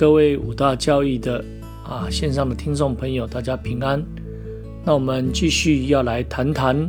[0.00, 1.44] 各位五大教义的
[1.84, 4.02] 啊线上的听众朋友，大家平安。
[4.82, 6.88] 那我们继续要来谈谈，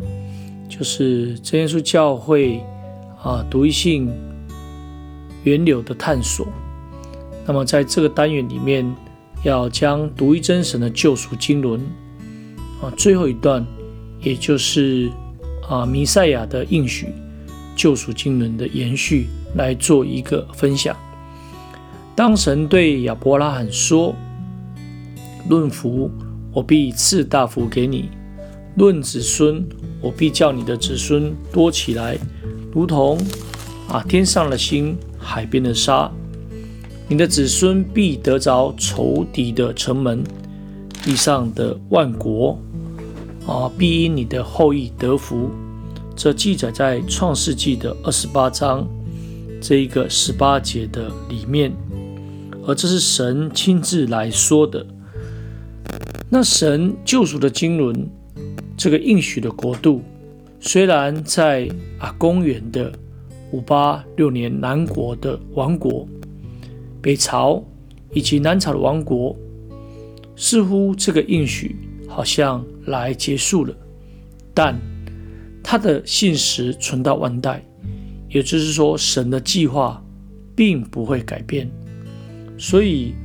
[0.69, 2.61] 就是真耶稣教会
[3.21, 4.09] 啊独一性
[5.43, 6.47] 源流的探索。
[7.45, 8.89] 那么在这个单元里面，
[9.43, 11.81] 要将独一真神的救赎经纶
[12.81, 13.67] 啊最后一段，
[14.21, 15.09] 也就是
[15.69, 17.07] 啊弥赛亚的应许
[17.75, 20.95] 救赎经纶的延续来做一个分享。
[22.21, 24.13] 当神对亚伯拉罕说
[25.49, 26.07] ：“论福，
[26.53, 28.11] 我必赐大福给你；
[28.75, 29.65] 论子孙，
[29.99, 32.15] 我必叫你的子孙多起来，
[32.71, 33.17] 如同
[33.89, 36.11] 啊天上的星、海边的沙。
[37.07, 40.23] 你的子孙必得着仇敌的城门，
[41.03, 42.55] 地上的万国
[43.47, 45.49] 啊必因你的后裔得福。”
[46.15, 48.87] 这记载在创世纪的二十八章
[49.59, 51.73] 这一个十八节的里面。
[52.65, 54.85] 而这是神亲自来说的。
[56.29, 58.07] 那神救赎的经纶，
[58.77, 60.01] 这个应许的国度，
[60.59, 62.91] 虽然在啊公元的
[63.51, 66.07] 五八六年南国的王国、
[67.01, 67.61] 北朝
[68.13, 69.35] 以及南朝的王国，
[70.35, 71.75] 似乎这个应许
[72.07, 73.75] 好像来结束了，
[74.53, 74.79] 但
[75.61, 77.63] 他的信实存到万代，
[78.29, 80.01] 也就是说，神的计划
[80.55, 81.69] 并不会改变。
[82.63, 83.15] 所以，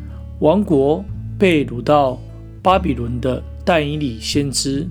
[0.40, 1.04] 王国
[1.38, 2.18] 被掳到
[2.62, 4.88] 巴比伦的但以理先知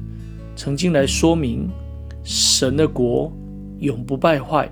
[0.56, 1.68] 曾经来说明，
[2.24, 3.34] 神的国
[3.80, 4.72] 永不败坏。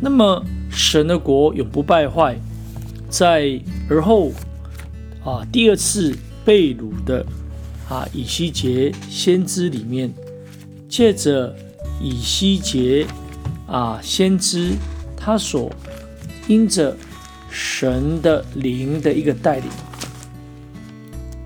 [0.00, 2.36] 那么，神的国永不败坏，
[3.08, 4.32] 在而后
[5.24, 7.24] 啊第二次被掳的
[7.88, 10.12] 啊以西结先知里面，
[10.88, 11.54] 借着
[12.02, 13.06] 以西结
[13.68, 14.72] 啊先知
[15.16, 15.70] 他所
[16.48, 16.96] 因着。
[17.50, 19.64] 神的灵的一个带领，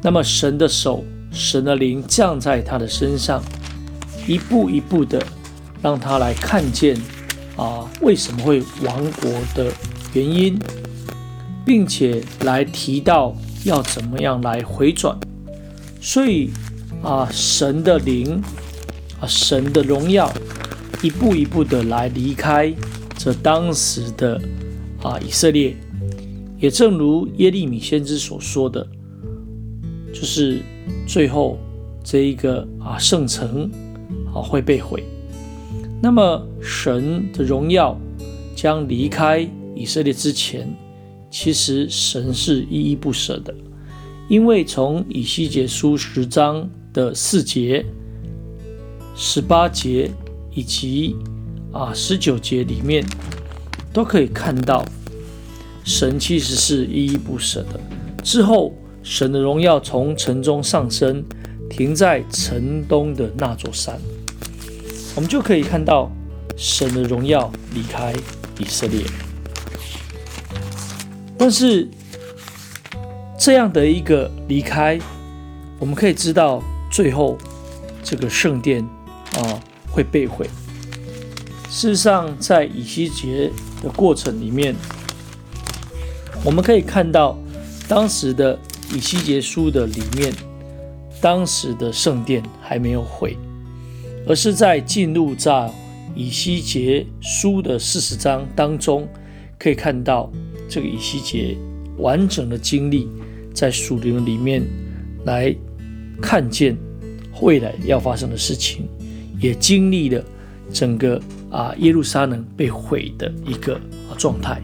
[0.02, 3.42] 那么神的手、神的灵降在他的身上，
[4.26, 5.24] 一步一步的
[5.80, 6.96] 让他来看见
[7.56, 9.72] 啊，为什么会亡国的
[10.12, 10.58] 原因，
[11.64, 13.34] 并且来提到
[13.64, 15.16] 要怎么样来回转。
[16.00, 16.50] 所以
[17.02, 18.42] 啊，神的灵
[19.20, 20.32] 啊，神的荣耀，
[21.00, 22.74] 一步一步的来离开
[23.16, 24.40] 这当时的
[25.00, 25.76] 啊以色列。
[26.62, 28.86] 也正如耶利米先知所说的，
[30.14, 30.60] 就是
[31.08, 31.58] 最后
[32.04, 33.68] 这一个啊圣城
[34.32, 35.02] 啊会被毁，
[36.00, 37.98] 那么神的荣耀
[38.54, 40.72] 将离开以色列之前，
[41.32, 43.52] 其实神是依依不舍的，
[44.28, 47.84] 因为从以西结书十章的四节、
[49.16, 50.08] 十八节
[50.54, 51.16] 以及
[51.72, 53.04] 啊十九节里面，
[53.92, 54.84] 都可以看到。
[55.84, 57.81] 神其实是依依不舍的。
[58.22, 58.72] 之后，
[59.03, 61.25] 神的荣耀从城中上升，
[61.69, 63.98] 停在城东的那座山。
[65.16, 66.10] 我们就可以看到
[66.56, 68.15] 神的荣耀离开
[68.59, 69.04] 以色列。
[71.37, 71.88] 但是，
[73.37, 75.00] 这样的一个离开，
[75.81, 76.62] 我们可以知道，
[76.93, 77.37] 最后
[78.04, 78.87] 这个圣殿
[79.34, 79.60] 啊
[79.91, 80.49] 会被毁。
[81.69, 83.50] 事实上，在以西结
[83.82, 84.76] 的过程里面。
[86.44, 87.38] 我们可以看到，
[87.88, 88.58] 当时的
[88.92, 90.32] 以西结书的里面，
[91.20, 93.36] 当时的圣殿还没有毁，
[94.26, 95.70] 而是在进入在
[96.16, 99.06] 以西结书的四十章当中，
[99.56, 100.31] 可以看到
[100.69, 101.56] 这个以西结
[101.98, 103.08] 完整的经历，
[103.54, 104.62] 在属灵里面
[105.25, 105.54] 来
[106.20, 106.76] 看见
[107.41, 108.88] 未来要发生的事情，
[109.41, 110.22] 也经历了
[110.72, 113.81] 整个啊耶路撒冷被毁的一个
[114.19, 114.60] 状态。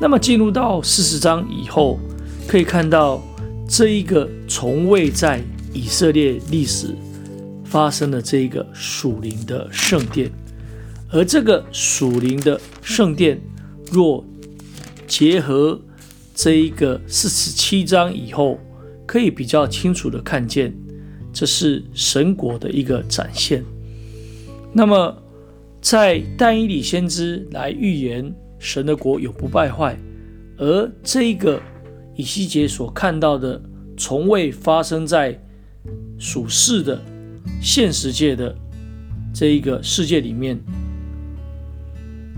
[0.00, 1.98] 那么进入到四十章以后，
[2.46, 3.20] 可以看到
[3.68, 5.42] 这一个从未在
[5.74, 6.94] 以色列历史
[7.64, 10.30] 发生的这一个属灵的圣殿，
[11.10, 13.40] 而这个属灵的圣殿，
[13.90, 14.24] 若
[15.08, 15.80] 结合
[16.32, 18.60] 这一个四十七章以后，
[19.04, 20.72] 可以比较清楚的看见，
[21.32, 23.64] 这是神国的一个展现。
[24.72, 25.20] 那么
[25.80, 28.32] 在但以理先知来预言。
[28.58, 29.96] 神的国永不败坏，
[30.56, 31.60] 而这个
[32.16, 33.60] 以西结所看到的，
[33.96, 35.40] 从未发生在
[36.18, 37.00] 属世的
[37.62, 38.52] 现实界的
[39.32, 40.58] 这一个世界里面。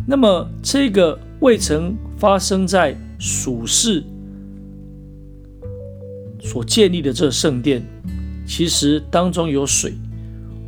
[0.06, 4.05] 那么，这个未曾发生在属世
[6.40, 7.82] 所建立的这圣殿，
[8.46, 9.94] 其实当中有水，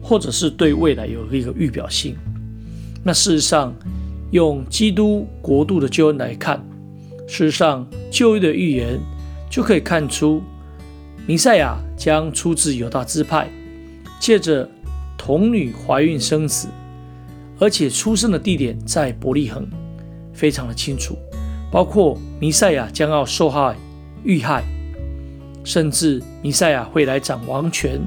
[0.02, 2.16] 或者是对未来有一个预表性。
[3.04, 3.74] 那事实上。
[4.32, 6.58] 用基督国度的救恩来看，
[7.28, 8.98] 事实上，旧约的预言
[9.50, 10.42] 就可以看出，
[11.26, 13.50] 弥赛亚将出自犹大支派，
[14.18, 14.66] 借着
[15.18, 16.68] 童女怀孕生子，
[17.58, 19.68] 而且出生的地点在伯利恒，
[20.32, 21.14] 非常的清楚。
[21.70, 23.76] 包括弥赛亚将要受害、
[24.24, 24.64] 遇害，
[25.62, 28.00] 甚至弥赛亚会来掌王权。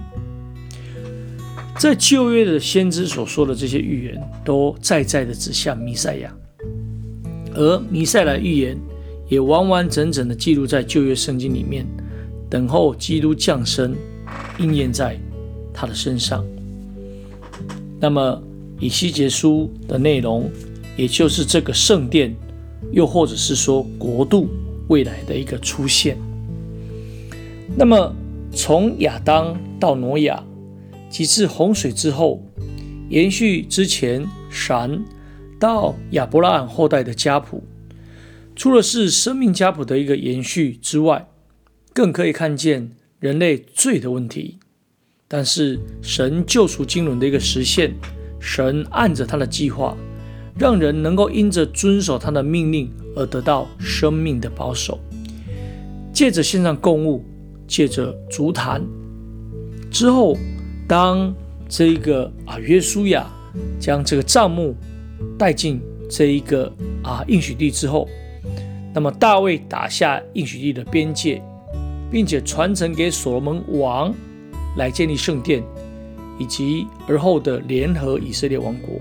[1.77, 6.33] 在旧约的先知所说的这些预言，都在在的指向弥赛亚，
[7.53, 8.77] 而弥赛亚预言
[9.27, 11.85] 也完完整整的记录在旧约圣经里面，
[12.49, 13.93] 等候基督降生，
[14.57, 15.19] 应验在
[15.73, 16.45] 他的身上。
[17.99, 18.41] 那么
[18.79, 20.49] 以西结书的内容，
[20.95, 22.33] 也就是这个圣殿，
[22.93, 24.47] 又或者是说国度
[24.87, 26.17] 未来的一个出现。
[27.75, 28.15] 那么
[28.53, 30.41] 从亚当到挪亚。
[31.15, 32.45] 几次洪水之后，
[33.07, 35.01] 延续之前闪
[35.57, 37.63] 到亚伯拉罕后代的家谱，
[38.53, 41.25] 除了是生命家谱的一个延续之外，
[41.93, 42.91] 更可以看见
[43.21, 44.59] 人类罪的问题。
[45.25, 47.93] 但是神救赎经纶的一个实现，
[48.37, 49.95] 神按着他的计划，
[50.59, 54.99] 让人能够因着遵守他的命令而得到生命的保守。
[56.11, 57.23] 借着献上供物，
[57.65, 58.85] 借着足坛
[59.89, 60.37] 之后。
[60.87, 61.33] 当
[61.67, 63.27] 这一个啊，约书亚
[63.79, 64.75] 将这个帐幕
[65.37, 66.71] 带进这一个
[67.03, 68.07] 啊应许地之后，
[68.93, 71.41] 那么大卫打下应许地的边界，
[72.11, 74.13] 并且传承给所罗门王
[74.77, 75.63] 来建立圣殿，
[76.37, 78.99] 以及而后的联合以色列王国。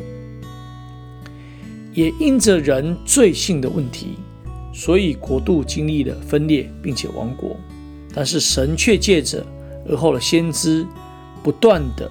[1.93, 4.15] 也因着人罪性的问题，
[4.73, 7.55] 所以国度经历了分裂，并且亡国。
[8.15, 9.45] 但是神却借着
[9.87, 10.87] 而后的先知。
[11.45, 12.11] 不断的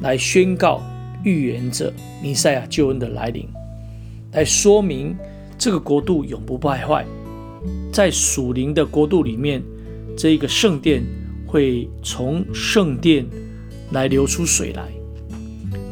[0.00, 0.82] 来宣告、
[1.22, 1.90] 预言着
[2.20, 3.48] 弥赛亚救恩的来临，
[4.32, 5.16] 来说明
[5.56, 7.06] 这个国度永不败坏。
[7.92, 9.62] 在属灵的国度里面，
[10.16, 11.04] 这一个圣殿
[11.46, 13.24] 会从圣殿
[13.92, 14.82] 来流出水来，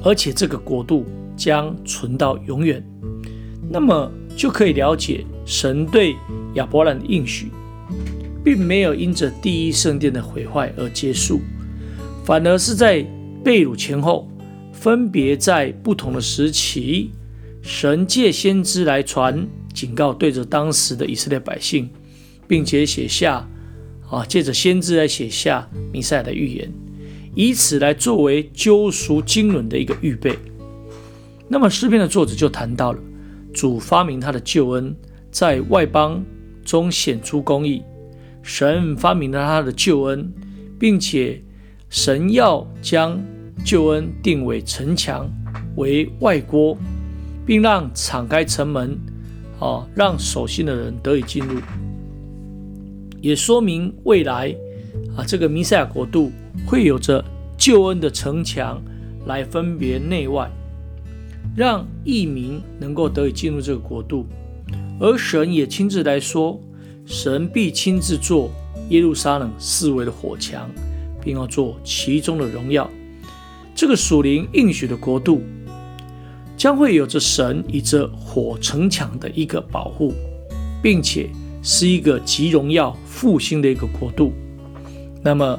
[0.03, 2.85] 而且这个国度将存到永远。
[3.71, 6.17] 那么就可以了解神对
[6.55, 7.53] 亚伯兰的应许，
[8.43, 11.41] 并没有因着第一圣殿的毁坏而结束。
[12.31, 13.05] 反而是在
[13.43, 14.31] 被掳前后，
[14.73, 17.11] 分别在不同的时期，
[17.61, 21.91] 神借先知来传警告，对着当时的以色列百姓，
[22.47, 23.45] 并且写下
[24.09, 26.73] 啊，借着先知来写下弥赛亚的预言，
[27.35, 30.39] 以此来作为救赎经纶的一个预备。
[31.49, 33.01] 那么诗篇的作者就谈到了
[33.53, 34.95] 主发明他的救恩，
[35.33, 36.25] 在外邦
[36.65, 37.83] 中显出公义，
[38.41, 40.33] 神发明了他的救恩，
[40.79, 41.43] 并且。
[41.91, 43.21] 神要将
[43.65, 45.29] 救恩定为城墙，
[45.75, 46.79] 为外郭，
[47.45, 48.97] 并让敞开城门，
[49.59, 51.61] 啊，让守信的人得以进入，
[53.21, 54.55] 也说明未来
[55.17, 56.31] 啊，这个弥赛亚国度
[56.65, 57.25] 会有着
[57.59, 58.81] 救恩的城墙
[59.27, 60.49] 来分别内外，
[61.57, 64.27] 让异民能够得以进入这个国度，
[65.01, 66.61] 而神也亲自来说，
[67.05, 68.49] 神必亲自做
[68.91, 70.71] 耶路撒冷四围的火墙。
[71.23, 72.91] 并要做其中的荣耀。
[73.75, 75.43] 这个属灵应许的国度，
[76.57, 80.13] 将会有着神以这火城墙的一个保护，
[80.83, 81.31] 并且
[81.63, 84.33] 是一个极荣耀复兴的一个国度。
[85.23, 85.59] 那么，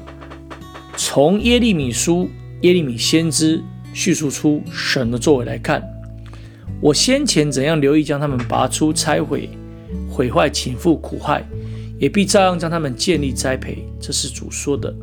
[0.97, 2.29] 从耶利米书、
[2.61, 3.63] 耶利米先知
[3.93, 5.81] 叙述出神的作为来看，
[6.79, 9.49] 我先前怎样留意将他们拔出、拆毁、
[10.09, 11.43] 毁坏、倾覆、苦害，
[11.97, 13.83] 也必照样将他们建立、栽培。
[13.99, 14.93] 这是主说的。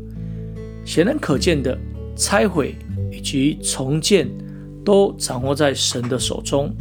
[0.88, 1.78] 显然可见的
[2.16, 2.74] 拆毁
[3.12, 4.26] 以及重建，
[4.82, 6.74] 都掌握在神的手中。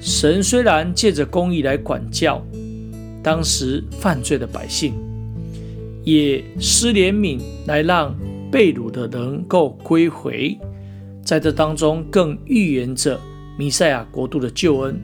[0.00, 2.42] 神虽然借着公义来管教
[3.22, 4.94] 当时犯罪的百姓，
[6.04, 8.16] 也施怜悯来让
[8.50, 10.58] 被掳的能够归回，
[11.22, 13.20] 在这当中更预言着
[13.58, 14.98] 弥赛亚国度的救恩。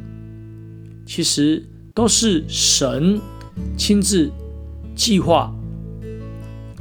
[1.04, 1.62] 其实
[1.94, 3.20] 都是神
[3.76, 4.30] 亲自
[4.94, 5.54] 计划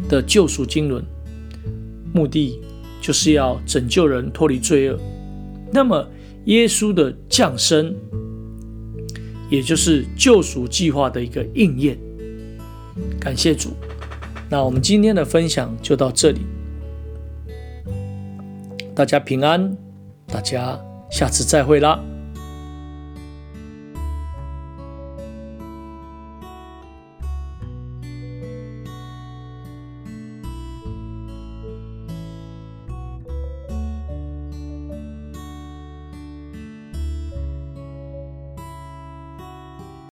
[0.07, 1.03] 的救赎经纶。
[2.17, 2.59] 目的
[2.99, 4.99] 就是要拯救人脱离罪恶。
[5.71, 6.09] 那么，
[6.45, 7.93] 耶稣的降生，
[9.51, 11.95] 也就是救赎计划的一个应验。
[13.19, 13.69] 感谢主。
[14.49, 16.39] 那我们今天的分享就到这里，
[18.95, 19.77] 大家平安，
[20.25, 20.79] 大家
[21.11, 22.03] 下次再会啦。